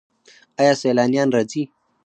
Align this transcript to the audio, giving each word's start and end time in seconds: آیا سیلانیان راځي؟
آیا 0.59 0.73
سیلانیان 0.81 1.29
راځي؟ 1.35 1.63